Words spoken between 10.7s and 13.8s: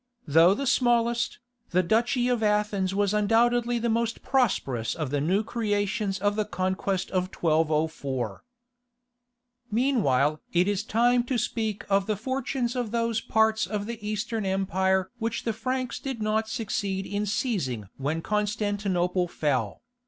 time to speak of the fortunes of those parts